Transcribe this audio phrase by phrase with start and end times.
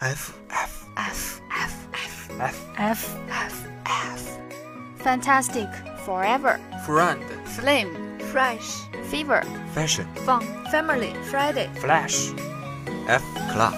[0.00, 4.22] F F F F F F F F F
[5.04, 5.68] Fantastic
[6.06, 9.42] Forever Friend Flame Fresh Fever
[9.74, 12.32] Fashion Fun Family Friday Flash
[13.06, 13.22] F
[13.52, 13.74] Club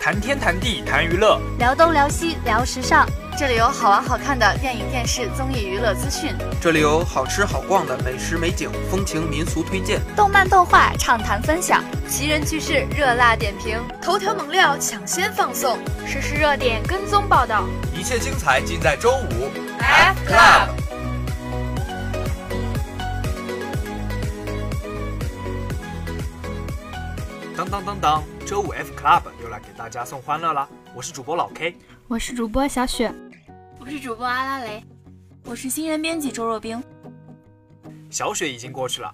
[0.00, 3.06] 谈天谈地谈娱乐，聊东聊西聊时尚，
[3.40, 17.64] 这里有好玩好看的电影、电视、综艺、娱乐资讯，这里有好吃好逛的美食美景、风情民俗推荐，动漫动画畅谈分享，奇人趣事热辣点评，头条猛料抢先放送，实时热点跟踪报道，
[17.98, 19.50] 一切精彩尽在周五。
[19.78, 20.68] F Club。
[27.56, 30.68] 当当当当，周五 F Club 又来给大家送欢乐啦！
[30.94, 31.74] 我是主播老 K，
[32.06, 33.10] 我是主播小雪，
[33.80, 34.84] 我是主播阿拉蕾，
[35.46, 36.80] 我是新人编辑周若冰。
[38.10, 39.12] 小雪已经过去了，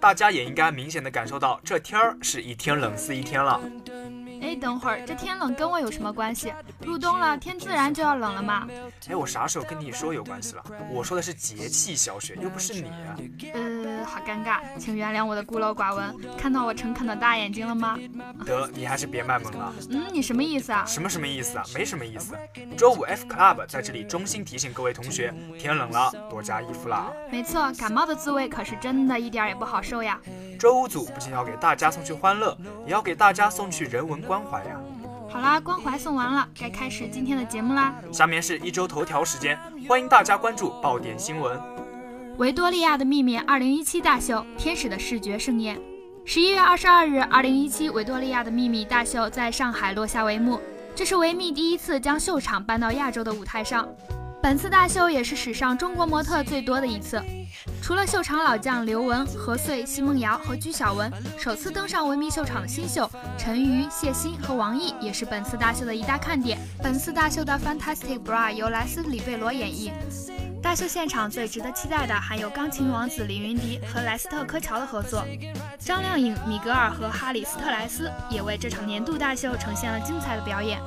[0.00, 3.60] 大家也应该明显的感受到这天儿是一天冷似一天了。
[4.42, 6.52] 哎，等会儿，这天冷跟我有什么关系？
[6.84, 8.66] 入冬了，天自然就要冷了嘛。
[9.08, 10.64] 哎，我啥时候跟你说有关系了？
[10.90, 12.90] 我说的是节气，小雪，又不是你。
[13.52, 16.14] 呃，好尴尬，请原谅我的孤陋寡闻。
[16.36, 17.98] 看到我诚恳的大眼睛了吗？
[18.44, 19.72] 得，你还是别卖萌了。
[19.90, 20.84] 嗯，你什么意思啊？
[20.86, 21.64] 什么什么意思啊？
[21.74, 22.34] 没什么意思。
[22.76, 27.06] 周五 F Club 在这里衷心提醒各位同学，天冷了，多加衣服啦。
[27.30, 30.18] 没错，感冒的滋味可是真的一点也不好受呀。
[30.58, 32.56] 周五组不仅要给大家送去欢乐，
[32.86, 34.80] 也要给大家送去人文关怀呀。
[35.28, 37.94] 好啦，关怀送完了，该开始今天的节目啦。
[38.12, 41.58] 下面是一周头条时间，欢迎大家关注爆点新闻。
[42.38, 45.78] 维多利亚的秘密二零一七大秀，天使的视觉盛宴。
[46.24, 50.58] 十一月二十二日，二零一七维多利亚的秘密大秀在上海落下帷幕，
[50.94, 53.86] 这是维密第一次将秀场搬到亚洲的舞台上。
[54.42, 57.22] 本次大秀也是史上中国模特最多的一次，
[57.82, 66.58] 除了秀场老将刘雯、何穗、奚梦瑶和鞠晓雯，首次登上维密秀场的新秀陈瑜、谢欣和王毅也是本次大秀的一大看点。
[66.82, 69.90] 本次大秀的 Fantastic Bra 由莱斯里贝罗演绎。
[70.62, 75.24] 大秀现场最值得期待的还有钢琴王子李云迪和莱斯特柯乔的合作，
[75.78, 80.80] 张靓颖、米格尔和哈里斯特莱斯也为这场年度大秀呈现了精彩的表演。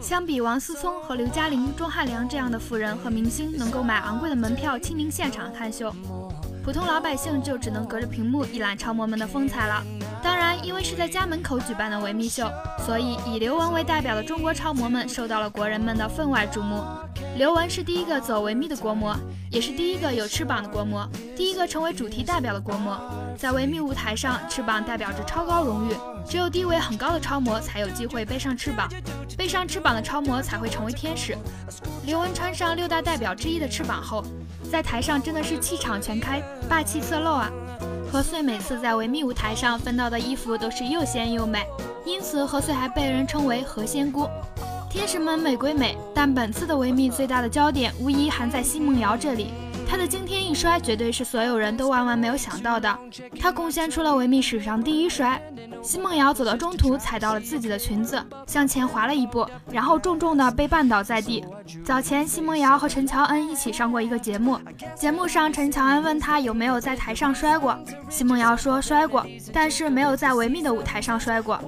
[0.00, 5.92] 相比王思聪和刘嘉玲、钟汉良这样的富人和明星能够买昂贵的门票亲临现场看秀，
[6.64, 9.82] 普通老百姓就只能隔着屏幕一览超模们的风采了。
[10.22, 12.48] 当然，因为是在家门口举办的维密秀，
[12.86, 16.82] 所以以刘雯为代表的中国超模们受到了国人们的分外瞩目。
[17.38, 19.16] 刘雯是第一个走维密的国模，
[19.48, 22.98] 也是第一个有翅膀的国模，第一个成为主题代表的国模。
[23.36, 25.92] 在维密舞台上，翅膀代表着超高荣誉，
[26.28, 28.88] 只有地位很高的超模才有机会背上翅膀，
[29.36, 31.38] 背上翅膀的超模才会成为天使。
[32.06, 34.24] 刘雯穿上六大代表之一的翅膀后，
[34.68, 37.48] 在台上真的是气场全开，霸气侧漏啊！
[38.10, 41.64] 何穗每次在维密舞台上分到的衣服都是又仙又美，
[42.04, 44.28] 因此何穗还被人称为何仙姑。
[44.90, 49.48] 天使们美归美，但本次的维密最大的焦点无疑还在奚梦瑶这里。
[49.86, 52.98] 她的惊天一摔绝对是所有人都万万没有想到的，
[53.38, 55.40] 她贡献出了维密史上第一摔。
[55.82, 61.44] 奚梦瑶走到中途踩到了自己的裙子，向前滑了一步，然后重重的被绊倒在地。
[61.84, 64.58] 早前奚梦瑶和陈乔恩一起上过一个节目，
[64.94, 67.78] 节目上陈乔恩问她有没有在台上摔过，
[68.10, 71.58] 奚梦瑶说摔过，但是没有在维密的舞台上摔过。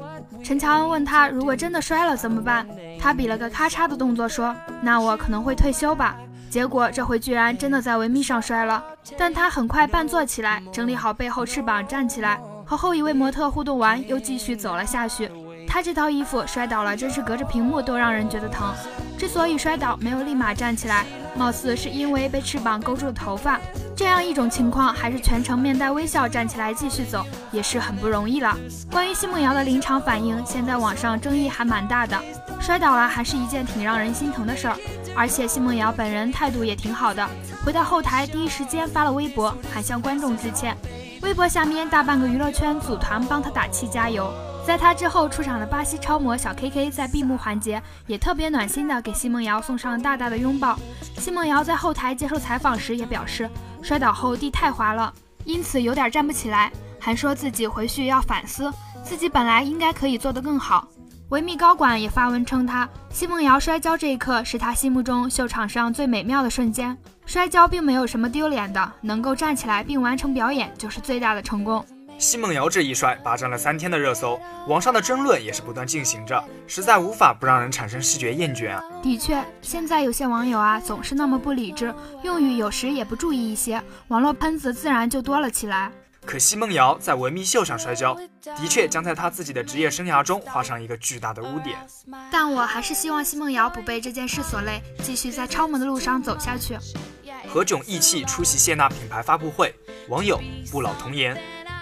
[0.42, 2.66] 陈乔恩问他如果真的摔了怎么办，
[2.98, 6.16] 他比了个咔嚓的动作说那我可能会退休吧。
[6.48, 8.82] 结果这回居然真的在维密上摔了，
[9.16, 15.30] 但他很快半坐起来，整理好背后翅膀，站起来，和后一位模特互动完，又继续走了下去。
[15.68, 18.74] 他这套衣服摔倒了，真是隔着屏幕都让人觉得疼。
[19.16, 23.58] 之所以摔倒没有立马站起来，貌似是因为被翅膀勾住了头发。
[23.96, 28.56] 这样一种情况，还是全程面带微笑站起来继续走，也是很不容易了。
[28.90, 32.18] 关于奚梦瑶的临场反应，现在网上争议还蛮大的。
[32.60, 34.76] 摔倒了还是一件挺让人心疼的事儿，
[35.14, 37.26] 而且奚梦瑶本人态度也挺好的，
[37.64, 40.76] 回到后台第一时间发了微博，还向观众致歉。
[41.22, 44.32] 微博下面大半个娱乐圈组团帮他打气加油。
[44.70, 50.78] 在他之后出场的巴西超模小 K K 在闭幕环节也特别暖心的给奚梦瑶送上大大的拥抱。
[51.16, 53.50] 奚梦瑶在后台接受采访时也表示，
[53.82, 55.12] 摔倒后地太滑了，
[55.44, 56.70] 因此有点站不起来，
[57.00, 58.72] 还说自己回去要反思，
[59.02, 60.86] 自己本来应该可以做得更好。
[61.30, 66.96] 维密高管也发文称，他奚梦瑶摔跤这一刻是他心目中秀场上最美妙的瞬间，
[67.26, 71.84] 摔跤并没有什么丢脸的，能够站起来并完成表演就是最大的成功。
[72.20, 74.38] 奚梦瑶这一摔霸占了三天的热搜，
[74.68, 78.84] 网上的争论也是不断进行着，实在无法不让人产生视觉厌倦啊。
[79.02, 85.90] 的确，现在有些网友啊总是那么不理智，用语有时也不注意一些，网络喷子自然就多了起来。
[86.26, 91.78] 可奚梦瑶在维密秀上摔跤，的确将在她自己的职业生涯中画上一个巨大的污点。
[92.30, 96.76] 但我还是希望奚梦瑶不被这件事所累，继续在超模的路上走下去。
[97.48, 99.74] 何炅义气出席谢娜品牌发布会，
[100.10, 100.38] 网友
[100.70, 101.34] 不老童颜。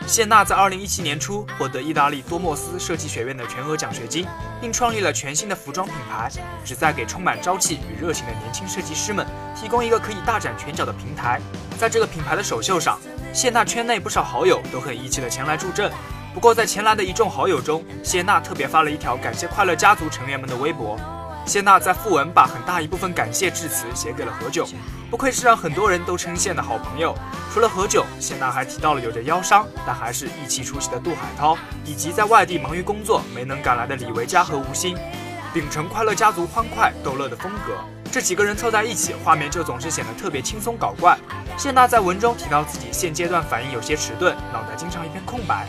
[0.06, 4.26] 谢娜在二零一七年初获得意大利多莫斯设计学院的全额奖学金，
[4.60, 6.30] 并创立了全新的服装品牌，
[6.64, 11.40] 旨在给充满朝气与热情的年轻设计师们提供一个可以大展拳脚的平台。
[11.78, 12.98] 在这个品牌的首秀上，
[13.34, 15.92] 谢娜圈内不少好友都很义气的前来助阵。
[16.32, 20.98] 不过，在前来的一众好友中，谢娜特别发了一条感谢快乐家族成员们的微博。
[21.48, 24.68] 谢娜在附文把很大一部分感谢致辞写给了何炅，
[25.10, 27.14] 不愧是让很多人都称羡的好朋友。
[27.52, 31.56] 除了何炅，谢娜还提到了有着腰伤但还是义气出席的杜海涛，
[31.86, 34.98] 以及在外地忙于工作没能赶来的李维嘉和吴昕。
[35.54, 37.78] 秉承快乐家族欢快逗乐的风格，
[38.12, 41.16] 这几个人凑在一起，画面就总是显得特别轻松搞怪。
[41.56, 45.66] 谢娜在文中提到自己现阶段反应有些迟钝，脑袋经常一片空白。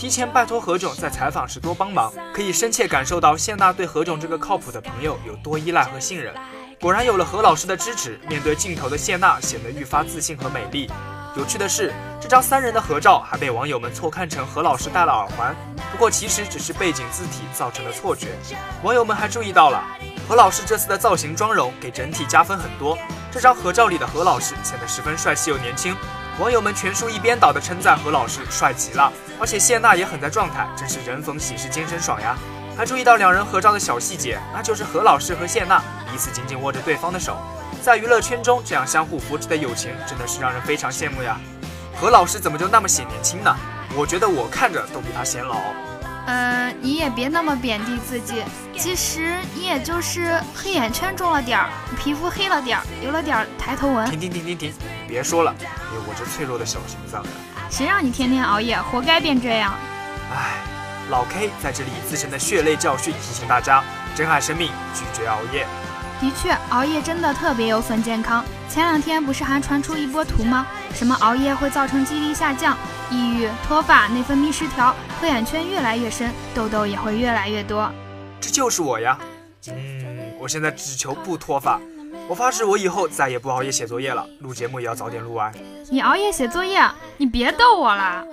[0.00, 6.32] 提前拜托何炅在采访时多帮忙，可以深切感受到谢娜对何炅这个靠谱的朋友有多依赖和信任。
[6.80, 10.90] 果然有了何老师的支持，面对镜头的谢娜显得愈发自信和美丽。
[11.36, 15.54] 有趣的是，这张三人的合照还被网友们错看成何老师戴了耳环，
[15.92, 18.28] 不过其实只是背景字体造成的错觉。
[18.82, 19.84] 网友们还注意到了
[20.26, 22.96] 何老师这次的造型妆容给整体加分很多，
[23.30, 25.94] 这张合照里的何老师显得十分帅气又年轻。
[26.40, 32.34] 网友们全数一边倒的称赞何老师帅极了，而且谢娜也很在状态，真是人逢喜事精神爽呀！
[32.74, 37.36] 还注意到两人合照的小细节，那就是何老师和谢娜彼此紧紧握着对方的手，
[37.82, 41.38] 在娱乐圈中这样相互扶持的友情真的是让人非常羡慕呀！
[42.00, 43.54] 何老师怎么就那么显年轻呢？
[43.94, 45.56] 我觉得我看着都比他显老。
[46.30, 48.44] 嗯，你也别那么贬低自己，
[48.78, 51.68] 其实你也就是黑眼圈重了点儿，
[51.98, 54.08] 皮肤黑了点儿，有了点儿抬头纹。
[54.08, 54.72] 停停停停停，
[55.08, 55.52] 别说了，
[55.92, 57.28] 有我这脆弱的小心脏的。
[57.68, 59.74] 谁让你天天熬夜，活该变这样。
[60.32, 60.52] 唉，
[61.08, 63.82] 老 K 在这里以自身的血泪教训提醒大家：
[64.14, 65.66] 珍爱生命，拒绝熬夜。
[66.20, 68.44] 的确，熬夜真的特别有损健康。
[68.68, 70.64] 前两天不是还传出一波图吗？
[70.94, 72.76] 什么熬夜会造成记忆力下降？
[73.10, 77.90] 抑郁、脱发、内分泌失调、黑眼圈越来越深，痘痘也会越来越多。
[78.40, 79.18] 这就是我呀！
[79.68, 81.78] 嗯，我现在只求不脱发。
[82.28, 84.24] 我发誓，我以后再也不熬夜写作业了。
[84.40, 85.52] 录节目也要早点录完。
[85.90, 86.80] 你熬夜写作业？
[87.16, 88.24] 你别逗我了。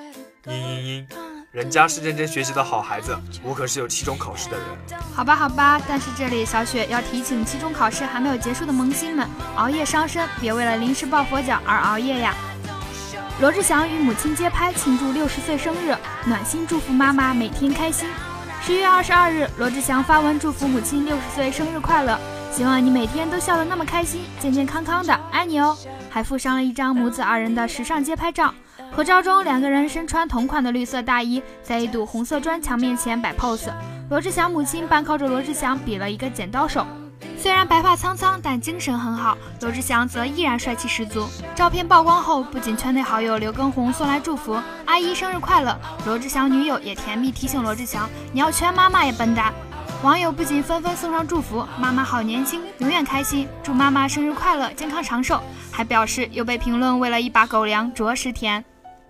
[0.45, 1.15] 嘤嘤嘤，
[1.51, 5.01] 人家是认真学习的好孩子，我可是有期中考试的人。
[5.13, 12.35] 好吧，好吧，但是这里小雪要提醒期中考试还没有结束的萌新们，熬夜伤身，别为了临时抱佛脚而熬夜呀。
[13.39, 15.95] 罗志祥与母亲街拍庆祝六十岁生日，
[16.25, 18.09] 暖心祝福妈妈每天开心。
[18.63, 22.19] 十月二十二日，罗志祥发文祝福母亲六十岁生日快乐，
[22.51, 25.77] 希望你每天都笑得那么开心，健健康康的，爱你哦。
[26.09, 28.51] 还附上了一张母子二人的时尚街拍照，
[28.91, 33.69] 合照中两个人身穿同款的绿色大衣，在一堵红色砖墙面前摆 pose。
[34.09, 36.87] 罗志祥母亲半靠着罗志祥，比了一个剪刀手。
[37.47, 39.37] 虽然白发苍苍，但精神很好。
[39.61, 41.29] 罗志祥则依然帅气十足。
[41.55, 45.79] 照片曝光后，不仅圈内好友刘畊宏送来祝福，阿姨生日快乐。
[46.05, 49.53] 罗志祥女友也甜蜜提醒罗志祥，你要圈妈妈呀，笨蛋。
[50.03, 55.41] 网友不仅纷纷送上祝福，妈妈好年轻，永远开心，祝妈妈生日快乐，健康长寿。
[55.71, 58.61] 还表示又被评论喂了一把狗粮，着实甜。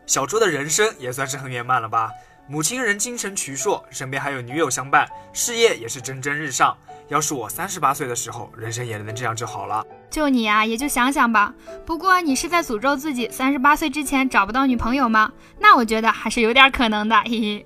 [0.06, 2.12] 小猪的人生也算是很圆满了吧？
[2.48, 6.78] 母亲人精神矍铄，身边还有女友相伴，事业也是蒸蒸日上。
[7.10, 9.86] 要是我三十八岁的时候，人生也能这样就好了。
[10.10, 11.54] 就你啊，也就想想吧。
[11.86, 15.32] 不过你是在诅咒自己三十八岁之前找不到女朋友吗？
[15.60, 17.16] 那我觉得还是有点可能的。
[17.26, 17.66] 嘿嘿。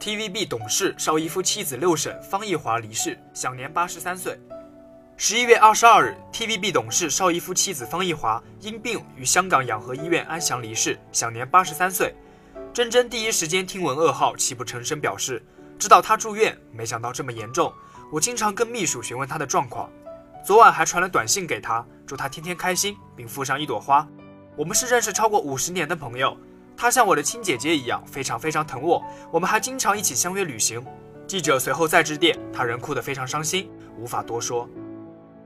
[0.00, 4.38] TVB 董事邵逸夫妻子六婶方逸华离世，享年八十三岁。
[5.18, 12.14] 十一月二十二日，TVB 董事邵逸夫妻子方逸华因病于香港养和医院安详离世，享年八十三岁。
[12.72, 15.44] 珍珍第一时间听闻噩耗，泣不成声，表示
[15.78, 17.70] 知道他住院，没想到这么严重。
[18.12, 19.88] 我经常跟秘书询问他的状况，
[20.44, 24.04] 昨晚还传了短信给他，祝他天天开心，并附上一朵花。
[24.56, 26.36] 我们是认识超过五十年的朋友，
[26.76, 29.00] 他像我的亲姐姐一样，非常非常疼我。
[29.30, 30.84] 我们还经常一起相约旅行。
[31.28, 34.68] 记者随后再致电，他仍哭得非常伤心，无法多说。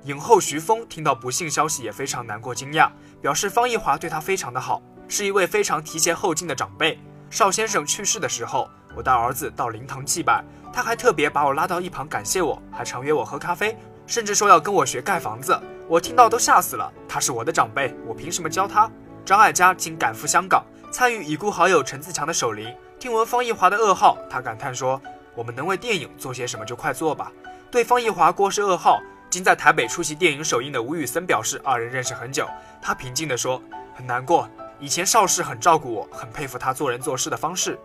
[0.04, 2.90] 影后徐峰听到不幸消息也非常难过惊讶，
[3.20, 6.98] 表示方逸华对他非常的好，是一位非常提携后进的长辈。
[7.28, 10.44] 邵先生去世的时候，我带儿子到灵堂祭拜。
[10.72, 15.56] 他还特别把我拉到一旁感谢我，还常约我喝咖啡，甚至说要跟我学盖房子。
[15.86, 16.92] 我听到都吓死了。
[17.08, 18.90] 他是我的长辈，我凭什么教他？
[19.24, 22.74] 张艾嘉竟赶赴香港参与已故好友陈自强的守灵。
[22.98, 25.00] 听闻方逸华的噩耗，他感叹说
[25.34, 27.30] ：“我们能为电影做些什么就快做吧。”
[27.70, 32.48] 对方逸华过世噩耗，今在台北出席电影首映的吴宇森表示，二人认识很久。
[32.82, 33.62] 他平静地说
[33.94, 34.48] ：“很难过，
[34.80, 37.78] 以前邵氏很照顾我，很佩服他做人做事的方式。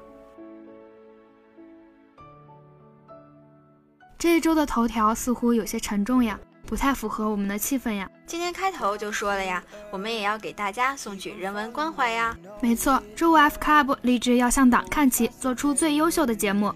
[4.19, 6.37] 这一周的头条似乎有些沉重呀，
[6.69, 8.07] 不太符合我们的气氛呀。
[8.27, 12.37] 今天开头就说了呀，我们也要给大家送去人文关怀呀。
[12.61, 16.71] 没错，周五 F Club 立志要向党看齐，做出最优秀的节目。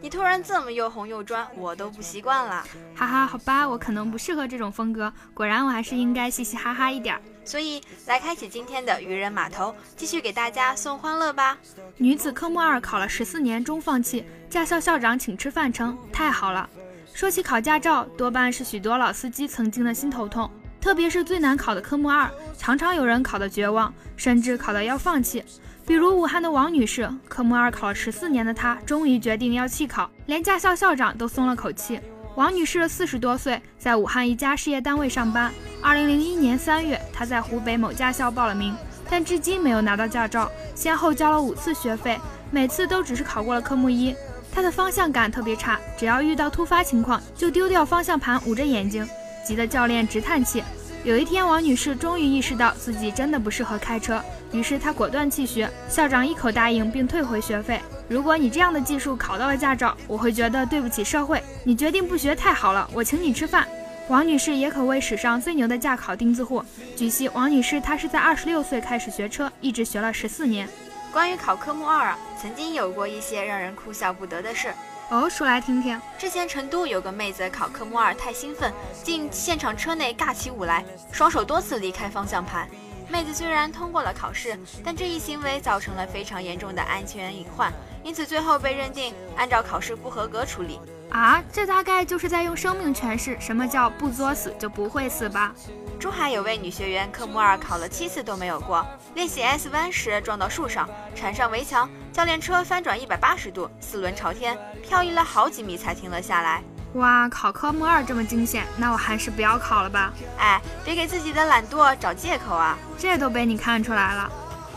[0.00, 2.66] 你突然这么又红又专，我都不习惯了。
[2.96, 5.12] 哈哈，好吧，我可能不适合这种风格。
[5.32, 7.16] 果然，我还是应该嘻嘻哈哈一点。
[7.44, 11.56] 所以，来开启今天的愚人码头，继续给大家送欢乐吧。
[11.96, 16.68] 女子科目二考了十四年终放弃，驾校校长请吃饭称太好了。
[17.14, 20.50] 说起考驾照，多半是许多老司机曾经的心头痛，
[20.80, 25.44] 特别是最难考的科目二，常常有人考得绝望，甚至考到要放弃。
[25.86, 32.00] 比如武汉的王女士，科目二考了十四年的她，终于决定要弃考，连驾校校长都松了口气。
[32.34, 35.52] 王女士四十多岁，在武汉一家事业单位上班。
[35.82, 38.74] 二零零一年三月，她在湖北某驾校报了名，
[39.10, 42.18] 但至今没有拿到驾照，先后交了五次学费，
[42.50, 44.14] 每次都只是考过了科目一。
[44.54, 49.08] 她的方向感特别差，只要遇到突发情况，就丢掉方向盘，捂着眼睛，
[49.44, 50.62] 急得教练直叹气。
[51.04, 55.68] 有一天，王女士终于意识到自己真的不适合开车，于是她果断弃学。
[55.88, 57.80] 校长一口答应并退回学费。
[58.08, 61.42] 如果你这样的技术考到了驾照，我会觉得对不起社会。
[61.64, 63.66] 你决定不学太好了，我请你吃饭。
[64.08, 66.62] 王女士也可谓史上最牛的驾考钉子户。
[66.94, 70.68] 据悉，王女士她是在二十六岁开始学车，一直学了十四年。
[71.12, 74.72] 关于考科目二啊，曾经有过一些让人哭笑不得的事。
[75.10, 76.00] 哦，说来听听。
[76.16, 78.72] 之前成都有个妹子考科目二太兴奋，
[79.04, 82.66] 竟现场车内尬起舞来，双手多次离开方向盘。
[83.10, 87.70] 妹子虽然通过了考试，但这一行为造成了非常严重的安全隐患，
[88.02, 90.80] 因此最后被认定按照考试不合格处理。
[91.12, 95.52] 啊，这大概就是在用生命诠释什么叫不作死就不会死吧？
[96.00, 106.62] 珠海有位女学员科目二考了七次都没有过，练习 S 弯时撞到树上，缠上围墙，教练车翻转一百八十度，四轮朝天，漂移了好几米才停了下来。
[106.94, 110.12] 哇，考科目二这么惊险，那我还是不要考了吧？
[110.38, 112.76] 哎，别给自己的懒惰找借口啊！
[112.98, 114.32] 这都被你看出来了。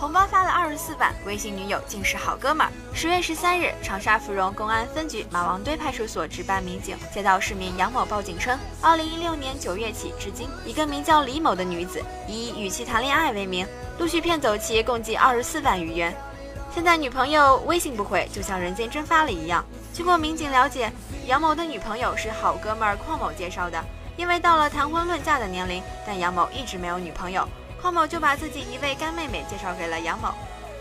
[0.05, 2.71] 红包发了二十四万，微信女友竟是好哥们儿。
[2.93, 13.65] 十月十三日，长沙芙蓉公安分局马王堆派出所值班民警接到市民杨某报警称，二零一六年九月起至今，一个名叫李某的女子以与其谈恋爱为名，
[13.97, 16.15] 陆续骗走其共计二十四万余元。
[16.71, 19.65] 现在女朋友微信不回，就像人间蒸发了一样。
[19.91, 20.91] 经过民警了解，
[21.25, 23.83] 杨某的女朋友是好哥们儿邝某介绍的，
[24.17, 27.49] 因为到了谈婚论嫁的年龄，但杨某一直没有女朋友。
[27.85, 30.29] 邝某就把自己一位干妹妹介绍给了杨某。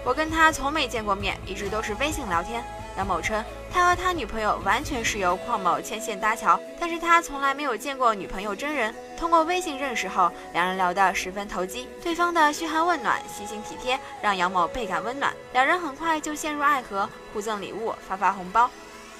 [0.06, 2.64] 我跟他从没见过面，一直都是微信聊天。
[2.96, 8.94] 杨某称，他和他女朋友完全是由邝某牵线搭桥，但是他从来没有见过女朋友真人。
[9.18, 15.30] 通过微信认识后，两人聊得十分投机，对方的嘘寒问暖、细心体贴让杨某倍感温暖。
[15.52, 18.70] 两人很快就陷入爱河，互赠礼物，发发红包。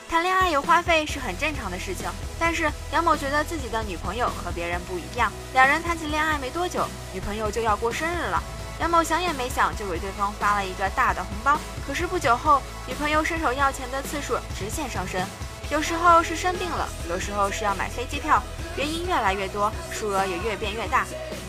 [0.09, 2.09] 谈恋爱有花费是很正常的事情，
[2.39, 5.33] 但是杨某觉得自己的女朋友和别人不一样。
[5.53, 8.43] 两人谈起恋爱没多久，女朋友就要过生日了，
[8.81, 11.59] 杨某想也没想就给对方发了一个大的红包。
[11.87, 15.21] 可是不久后，女朋友伸手要钱的次数直线上升，
[15.71, 18.41] 有时候是生病了，有时候是要买飞机票，
[18.77, 21.05] 原因越来越多，数额也越变越大。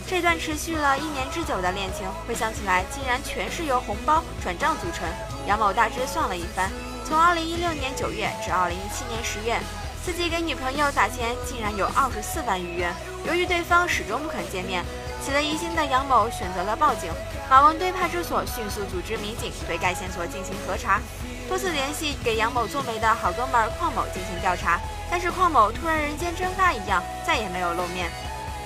[0.08, 5.06] 这段持续了一年之久的恋情，回想起来竟然全是由红包转账组成。
[5.46, 6.70] 杨某大致算了一番。
[7.06, 9.60] 从二零一六年九月至二零一七年十月，
[10.04, 12.92] 自己给女朋友打钱竟然有二十四万余元。
[13.24, 14.84] 由于对方始终不肯见面，
[15.24, 17.12] 起了疑心的杨某选择了报警。
[17.48, 21.00] 马王堆派出所迅速组织民警对该线索进行核查，
[21.48, 28.10] 多次联系给杨某做媒的好哥们儿邝某进行调查，但是邝某突然人间蒸发一样，再也没有露面。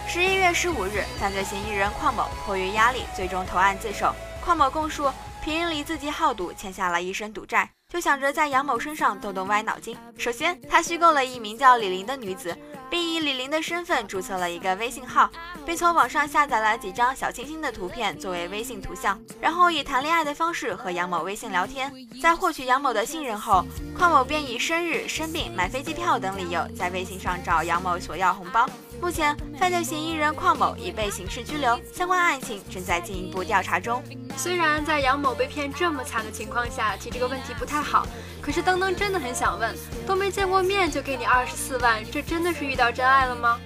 [0.09, 4.15] 十一月十五日，犯罪嫌疑人邝某迫于压力，最终投案自首。
[4.43, 5.13] 邝某供述，
[5.45, 7.69] 平日里自己好赌，欠下了一身赌债。
[7.91, 9.97] 就想着在杨某身上动动歪脑筋。
[10.17, 12.57] 首先，他虚构了一名叫李玲的女子，
[12.89, 15.29] 并以李玲的身份注册了一个微信号，
[15.67, 21.93] 并从网上下载了几张小清新的图片作为微信图像，然后以谈恋爱的方式和杨某微信聊天。
[22.23, 23.65] 在获取杨某的信任后，
[23.99, 28.69] 邝某便以生日、生病、买飞机票等理由，在微信上找杨某索要红包。
[29.01, 34.03] 目前，犯罪嫌疑人邝某已被刑事拘留，相关案情正在进一步调查中。
[34.37, 38.07] 虽然在杨某被骗这么惨的情况下提这个问题不太好，
[38.43, 39.75] 可是登登真的很想问：
[40.07, 43.59] 都没见过面就给你二十四万，这真的是遇到真爱了吗？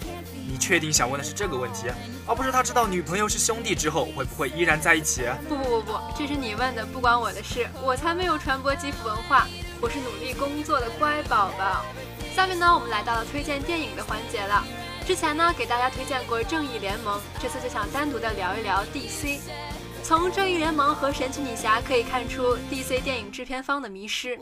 [0.49, 1.89] 你确定想问的是这个问题，
[2.29, 5.25] 而不是他知道女朋友是兄弟之后会不会依然在一起？
[5.49, 9.49] 不不不不，这是你问的，不关我的事，我才没有传播基辅文化，
[9.81, 11.85] 我是努力工作的乖宝宝。
[12.37, 14.65] 下面呢，我们来到了推荐电影的环节了。
[15.07, 19.39] 之前呢，给大家推荐过《正义联盟》，这次就想单独的聊一聊 DC。
[20.03, 24.39] 从正义联盟和神奇女侠可以看出 DC 电影制片方的迷失。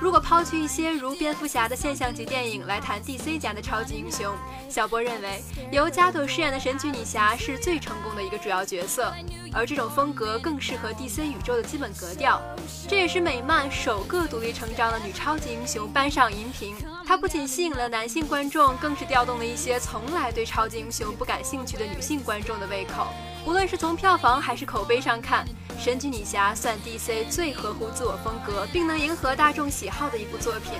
[0.00, 4.32] 如果抛去一些如蝙蝠侠的现象级电影来谈 DC 家的超级英雄，
[4.68, 9.12] 小波认为由加朵饰演的神奇女侠是最成功的一个主要角色，
[9.52, 12.40] 而这种风格更适合 DC 宇宙的基本格调。
[12.88, 16.76] 这也是美漫首个独立成长的女超级英雄搬上荧屏。
[17.10, 23.08] 它不仅吸引了男性观众，更是调动了一些从来对超级英雄不感兴趣的女性观众的胃口。
[23.44, 25.44] 无论是从票房还是口碑上看，
[25.84, 30.74] 《神奇女侠》算 DC 最合乎自我风格，并能迎合大众喜好的一部作品。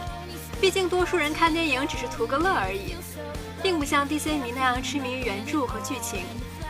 [0.60, 2.94] 毕竟，多数人看电影只是图个乐而已，
[3.60, 6.20] 并不像 DC 迷那样痴迷于原著和剧情。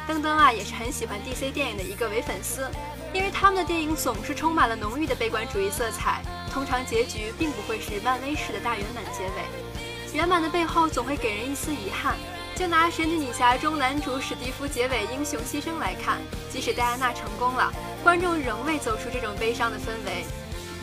[0.08, 2.66] 登登啊，也是很喜欢 DC 电影的一个伪粉丝，
[3.12, 12.16] 因为他们的电影总是充满了浓郁的悲观主义色彩，通常结局并不会是漫威式的大圆满结尾，圆满的背后总会给人一丝遗憾。
[12.56, 16.18] 就拿《神奇女侠》中男主史蒂夫结尾英雄牺牲来看，
[16.52, 17.72] 即使戴安娜成功了，
[18.04, 20.24] 观众仍未走出这种悲伤的氛围。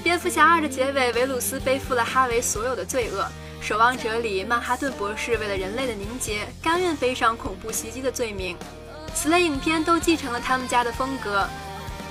[0.03, 3.27] 蝙蝠侠二的结尾，维鲁斯背负了哈维所有的罪恶。
[3.61, 8.57] 守望者里，曼哈顿博士为了人类的凝结，甘愿背上恐怖袭击的罪名。
[9.13, 11.47] 此类影片都继承了他们家的风格，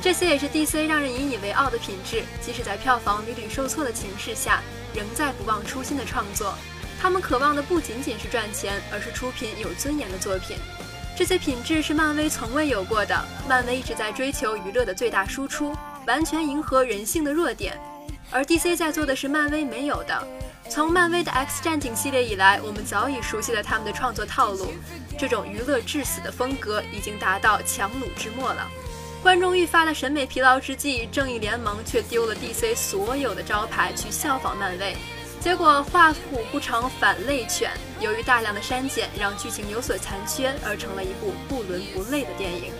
[0.07, 2.23] 这些也是 DC 让人引以为傲的品质。
[2.41, 4.63] 即使在票房屡屡受挫的情势下，
[4.95, 6.55] 仍在不忘初心的创作。
[7.03, 10.59] 他们渴望的不仅仅是赚钱，而是出品有尊严的作品。
[11.19, 13.21] 这些品质是漫威从未有过的。
[13.49, 17.77] 漫威一直在追求娱乐的最大输出，完全迎合人性的弱点，
[18.31, 20.25] 而 DC 在做的是漫威没有的。
[20.71, 24.73] 从漫威的 X 战警系列以来，我们早已熟悉了他们的创作套路。
[25.19, 28.69] 这种娱乐至死的风格已经达到强弩之末了。
[29.27, 34.97] 观众愈发的审美疲劳之际，正义联盟却丢了 DC 所有的招牌去效仿漫威。
[35.41, 42.73] 结果画虎不成反类犬，由于大量的删减，让剧情有所残缺，而成了一部不伦不类的电影。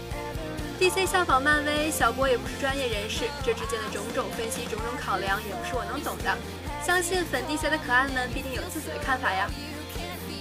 [0.79, 6.33] DC 效仿漫威，小波也不是专业人士，这之间的种种分析、种种考量，也不是我能懂的。
[6.81, 9.51] 相信粉 DC 的可爱们必定有自己的看法呀。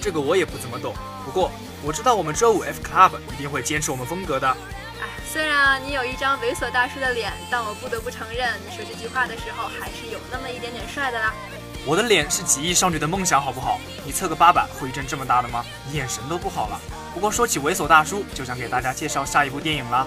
[0.00, 0.94] 这个我也不怎么懂，
[1.24, 1.50] 不过
[1.82, 4.56] 我知道我们周五 F Club 一定会坚持我们风格的。
[5.32, 11.34] 虽然你有一张猥琐大叔的脸，但我不得不承认，你说这句话的时候还是有那么一点点帅的啦。
[11.84, 13.78] 我的脸是几亿少女的梦想，好不好？
[14.04, 15.64] 你测个八百会一阵这么大的吗？
[15.92, 16.80] 眼神都不好了。
[17.12, 20.06] 不过说起猥琐大叔，就想给大家介绍下一部电影了。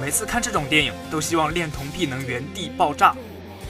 [0.00, 3.14] 每次看这种电影，都希望恋童癖能原地爆炸。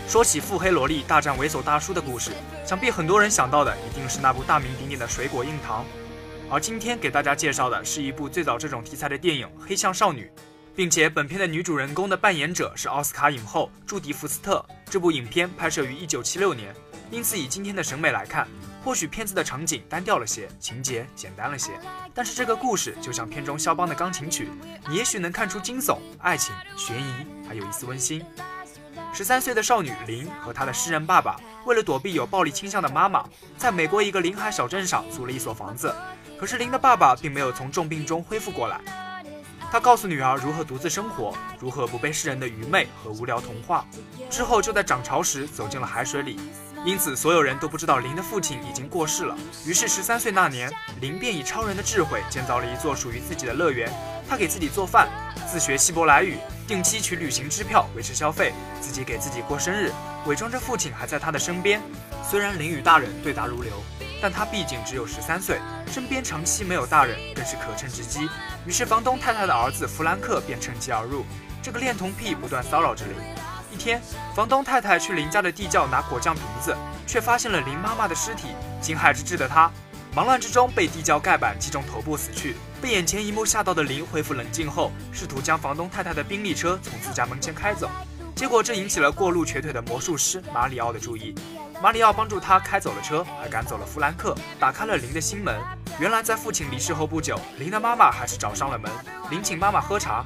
[0.08, 2.30] 说起腹黑萝莉大战猥琐大叔的故事，
[2.64, 5.84] 想必很多人想到的一定是那部大名鼎鼎的《水果硬糖》。
[6.50, 10.30] 而今天给大家介绍的是一部最早这种题材的电影《黑象少女》，
[10.78, 14.64] 并且本片的女主人公的扮演者是奥斯卡影后朱迪福斯特。
[14.88, 16.72] 这部影片拍摄于一九七六年。
[17.10, 18.46] 因此，以今天的审美来看，
[18.84, 21.72] 或许片子的场景单调了些，情节简单了些，
[22.14, 24.50] 但是这个故事就像片中肖邦的钢琴曲，
[24.88, 27.12] 你也许能看出惊悚、爱情、悬疑，
[27.48, 28.24] 还有一丝温馨。
[29.12, 35.92] 十三岁的少女林和她的诗人爸爸，为了躲避有暴力倾向的妈妈，在美国一个临海小镇上租了一所房子。
[36.38, 38.80] 可是林的爸爸并没有从重病中恢复过来，
[39.70, 43.84] 他告诉女儿如何独自生活，如何不被世人的愚昧和无聊同化。
[44.30, 46.40] 之后就在涨潮时走进了海水里。
[46.84, 49.36] 因此，所有人都不知道林的父亲已经过世了。
[49.66, 53.92] 于是，十三岁那年，林便以超人的智慧建造了一座属于自己的乐园。
[54.28, 55.08] 他给自己做饭，
[55.50, 59.90] 自学希伯来语，定期取旅行支票维持消费，自己给自己过生日，
[60.26, 61.82] 伪装着父亲还在他的身边。
[62.22, 63.72] 虽然林与大人对答如流，
[64.22, 65.58] 但他毕竟只有十三岁，
[65.90, 68.28] 身边长期没有大人，更是可乘之机。
[68.68, 71.24] 于是，房东太太的儿子弗兰克便趁机而入。
[71.62, 73.14] 这个恋童癖不断骚扰着林。
[73.72, 73.98] 一天，
[74.36, 76.76] 房东太太去林家的地窖拿果酱瓶子，
[77.06, 78.48] 却发现了林妈妈的尸体。
[78.78, 79.72] 惊骇之至的她，
[80.14, 82.56] 忙乱之中被地窖盖板击中头部死去。
[82.78, 87.88] 被眼前一幕吓到的林恢复冷静后，试图将房东太太的宾利车从自家门前开走，
[88.34, 91.34] 结果这引起了过路瘸腿的魔术师马里奥的注意。
[91.80, 95.60] 马里奥帮助他开走了车，还赶走了弗兰克，打开了林的心门。
[96.00, 98.90] 原来在父亲离世后不久，林的妈妈还是找上了门。
[99.30, 100.24] 林请妈妈喝茶。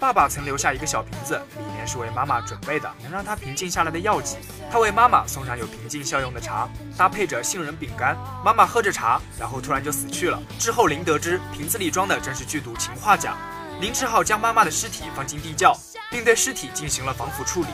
[0.00, 4.36] 爸爸曾留下一个小瓶子，里面是为妈妈准备的能让她平静下来的药剂。
[4.70, 8.16] 他为妈妈送上有平静效用的茶，搭配着杏仁饼干。
[8.44, 10.42] 妈妈喝着茶，然后突然就死去了。
[10.58, 13.36] 之后林得知瓶子里装的正是剧毒氰化钾，
[13.80, 15.74] 林只好将妈妈的尸体放进地窖，
[16.10, 17.68] 并对尸体进行了防腐处理。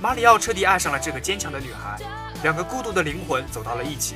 [0.00, 1.98] 马里奥彻底爱上了这个坚强的女孩，
[2.46, 4.14] 两个孤独的灵魂走到了一起。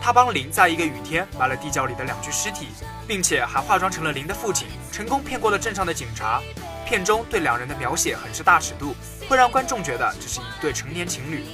[0.00, 2.68] 他帮林在一个雨天埋了地窖里的两具尸体，
[3.06, 6.40] 并且还化妆成了林的父亲，成功骗过了镇上的警察。
[6.86, 8.96] 片中对两人的描写很是大尺度，
[9.28, 11.44] 会让观众觉得这是一对成年情侣，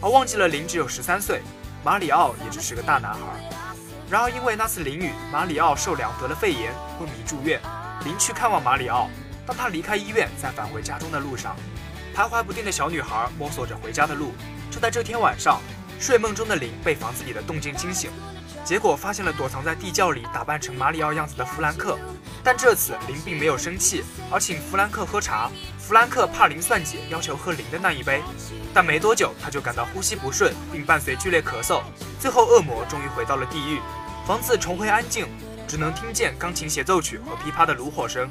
[0.00, 1.40] 而忘记了林只有十三岁，
[1.84, 3.20] 马里奥也只是个大男孩。
[4.10, 7.60] 然而因为那次淋雨，马里奥受凉得了肺炎，昏迷住院。
[8.04, 9.08] 林去看望马里奥，
[9.46, 11.54] 当他离开医院，在返回家中的路上，
[12.14, 14.32] 徘徊不定的小女孩摸索着回家的路。
[14.70, 15.60] 就在这天晚上，
[15.98, 18.10] 睡梦中的林被房子里的动静惊醒，
[18.64, 21.98] 结果发现了躲藏在地窖里打扮成马里奥样子的弗兰克。
[22.44, 25.50] 但这次林并没有生气，而请弗兰克喝茶。
[25.78, 28.20] 弗兰克怕林算计，要求喝林的那一杯。
[28.74, 31.82] 但没多久，他就感到呼吸不顺，并伴随剧烈咳嗽。
[32.18, 33.80] 最后，恶魔终于回到了地狱，
[34.26, 35.26] 房子重回安静，
[35.68, 38.28] 只能听见钢琴协奏曲和噼啪的炉火声。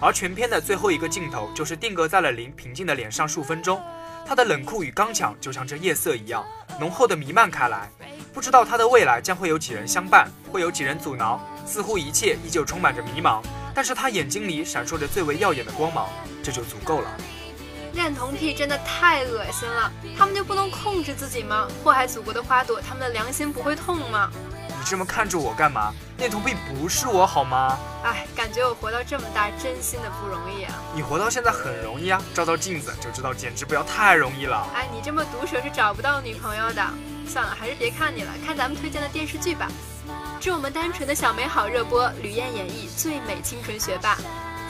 [0.00, 3.80] 而全片的最后一个镜头，就是定格在了林平静的脸上数分钟，
[4.26, 6.44] 他的冷酷与刚强，就像这夜色一样
[6.78, 7.90] 浓厚的弥漫开来。
[8.32, 13.42] 不知道他的未来将会有几人相伴，会有几人阻挠，似乎一切依旧充满着迷茫。
[13.74, 16.08] 但是他眼睛里闪烁着最为耀眼的光芒，
[16.42, 17.10] 这就足够了。
[17.92, 21.68] 恋童癖真的太恶心了，他们就不能控制自己吗？
[21.84, 24.30] 祸害祖国的花朵，他们的良心不会痛吗？
[24.80, 25.92] 你这么看着我干嘛？
[26.16, 27.78] 那图片不是我好吗？
[28.02, 30.72] 哎，感觉我活到这么大，真心的不容易啊！
[30.94, 34.66] 你活到现在很容易啊，照照镜子就知道，简直不要太容易了。
[34.74, 36.82] 哎，你这么毒舌是找不到女朋友的。
[37.28, 39.68] 算了，还是别看你了，看咱们推荐的电视剧吧。
[40.40, 44.16] 致我们单纯的小美好热播，吕燕演绎最美清纯学霸。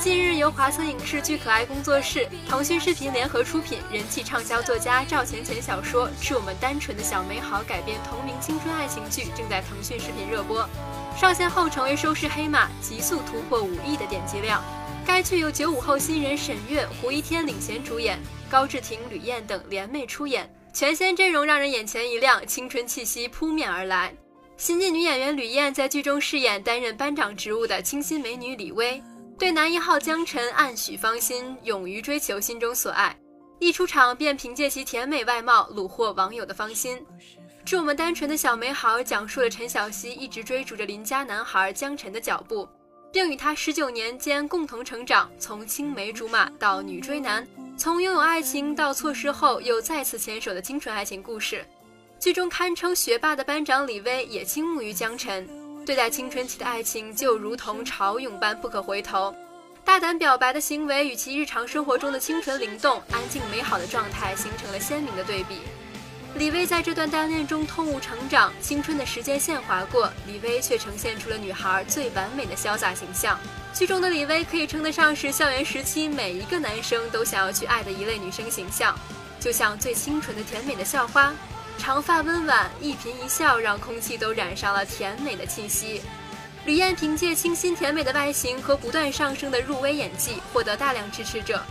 [0.03, 10.67] 近日，由华策影视剧可爱工作室、腾讯视频联合出品，人气畅销作家赵钱钱小说《致我们单纯的小美好》改编同名青春爱情剧，正在腾讯视频热播。
[11.21, 14.65] 上线后成为收视黑马，急速突破五亿的点击量。
[15.07, 24.15] 该剧由九五后新人沈月、胡一天领衔主演，高志廷、吕燕等联袂出演，全新阵容让人眼前一亮，青春气息扑面而来。
[24.57, 29.03] 新晋女演员吕燕在剧中饰演担任班长职务的清新美女李薇。
[29.41, 33.19] 对男一号江晨暗许芳心，勇于追求心中所爱，
[33.59, 37.03] 一出场便凭借其甜美外貌虏获网友的芳心。
[37.65, 42.69] 致我们单纯的小美好，讲述了陈小希一直追逐着邻家男孩江晨的脚步，
[43.11, 47.49] 并与他十九年间共同成长，从青梅竹马到女追男，
[47.79, 51.65] 从拥有爱情到错失后又再次牵手的清纯爱情故事。
[52.19, 55.49] 剧中堪称学霸的班长李薇也倾慕于江晨。
[55.91, 59.35] 对待青春期的爱情，就如同潮涌般不可回头。
[59.85, 65.63] 大胆表白的行为与其日常生活中的清纯灵动、安静美好的状态形成了鲜明的对比。
[66.37, 73.37] 李薇在这段单恋中痛悟成长，青春的时间线划过，李薇却呈现出了女孩最完美的潇洒形象。
[73.75, 78.97] 剧中的李薇可以称得上是校园时期每一个男生都想要去爱的一类女生形象，
[79.41, 81.35] 就像最清纯的甜美的校花。
[81.81, 86.03] 长发温婉，一颦一笑让空气都染上了甜美的气息。
[86.67, 91.65] 吕燕凭借清新甜美的外形和不断上升的入微演技，获得大量支持者。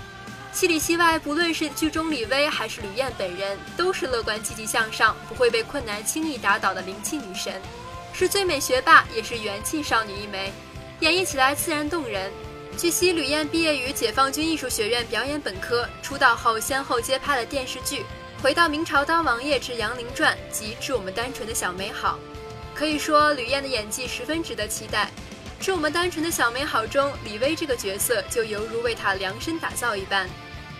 [0.51, 7.61] 戏里戏外，不论是剧中李薇还是吕燕本人，都是乐观积极向上，不会被困难轻易打倒的灵气女神，
[8.11, 10.51] 是最美学霸，也是元气少女一枚，
[11.01, 12.31] 演绎起来自然动人。
[12.75, 18.03] 据悉，吕燕毕业于解放军艺术学院表演本科，出道后先后接拍了电视剧。
[18.41, 22.17] 回到明朝当王爷之《杨凌传》及《致我们单纯的小美好》，
[22.77, 25.11] 可以说吕燕的演技十分值得期待。
[25.65, 30.25] 《致我们单纯的小美好》中，李薇这个角色就犹如为她量身打造一般，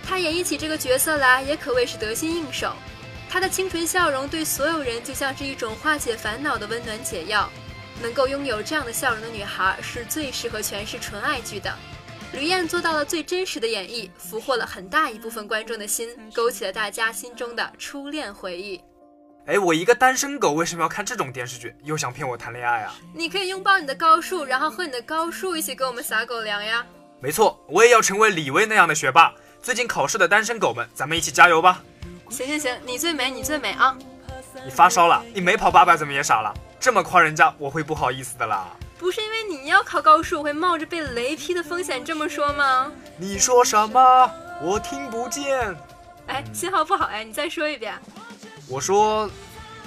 [0.08, 2.72] 她演绎起这个角色来也可谓是得心应手。
[3.30, 7.50] 她的清纯笑容对所有人就像是一种化解烦恼的温暖解药。
[8.02, 11.70] 能够拥有这样的笑容的女孩，是最适合诠释纯爱剧的。
[12.32, 18.80] 吕燕做到了最真实的演绎，俘获了很大一部分观众的心，勾起了大家心中的初恋回忆。
[19.48, 21.76] 哎，我一个单身狗为什么要看这种电视剧？
[21.84, 22.94] 又想骗我谈恋爱啊？
[23.16, 26.86] 你可以拥抱你的高数，然后和你的高数一起给我们撒狗粮呀！
[27.20, 29.34] 没错，我也要成为李薇那样的学霸。
[29.64, 31.82] 最近考试的单身狗们，咱们一起加油吧！
[32.30, 33.98] 行行行，你最美，你最美啊！
[34.64, 35.24] 你发烧了？
[35.34, 36.54] 你没跑八百怎么也傻了？
[36.80, 38.70] 这么夸人家，我会不好意思的啦。
[39.00, 42.92] 不是因为你要考高数，会冒着被雷劈的风险这么说吗？
[43.16, 44.30] 你说什么？
[44.62, 45.74] 我听不见。
[46.28, 47.98] 哎，信号不好哎，你再说一遍。
[48.68, 49.32] 我说，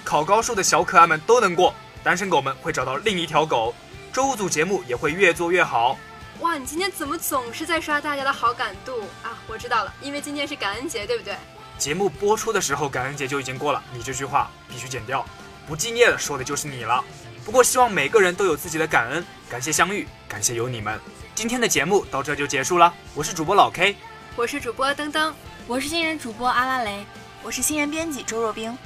[0.03, 3.75] 考高数的小可爱们都能过，单身狗们会找到另一条狗，
[4.15, 5.99] 周五组节目也会越做越好。
[6.41, 9.37] 哇，你今天怎么总是在刷大家的好感度啊？
[9.47, 11.37] 我知道了，因为今天是感恩节，对不对？
[11.77, 15.23] 节目播出的时候，感恩节就已经过了，你这句话必须剪掉，
[15.69, 17.05] 不敬业的说的就是你了。
[17.45, 20.99] 不过，希望每个人都有自己的感恩，感谢相遇，感谢有你们。
[21.35, 22.93] 今天的节目到这就结束了。
[23.15, 23.97] 我是主播老 K，
[24.37, 25.35] 我是主播登登，
[25.67, 27.05] 我是新人主播阿拉蕾，
[27.43, 28.77] 我是新人编辑周若冰。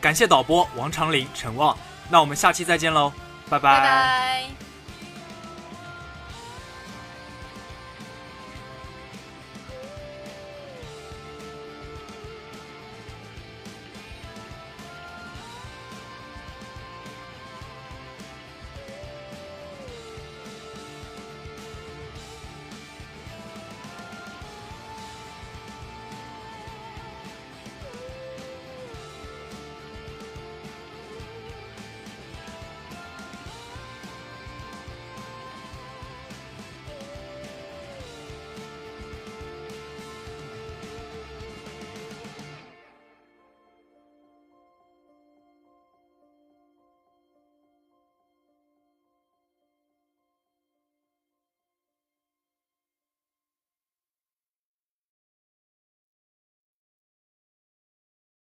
[0.00, 1.76] 感谢导播王长林、陈旺。
[2.08, 3.12] 那我们下期再见喽，
[3.50, 4.67] 拜拜。